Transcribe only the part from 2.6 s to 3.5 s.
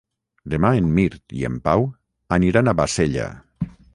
a Bassella.